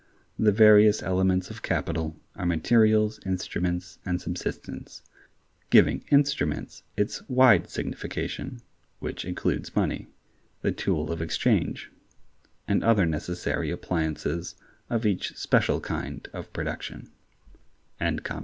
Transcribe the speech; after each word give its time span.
The 0.39 0.51
various 0.51 1.03
elements 1.03 1.51
of 1.51 1.61
capital 1.61 2.15
are 2.35 2.47
materials, 2.47 3.19
instruments, 3.23 3.99
and 4.03 4.19
subsistence, 4.19 5.03
giving 5.69 6.03
"instruments" 6.09 6.81
its 6.97 7.21
wide 7.29 7.69
signification 7.69 8.63
which 8.97 9.25
includes 9.25 9.75
money 9.75 10.07
(the 10.63 10.71
tool 10.71 11.11
of 11.11 11.21
exchange), 11.21 11.91
and 12.67 12.83
other 12.83 13.05
necessary 13.05 13.69
appliances 13.69 14.55
of 14.89 15.05
each 15.05 15.37
special 15.37 15.79
kind 15.79 16.27
of 16.33 16.51
production. 16.51 17.11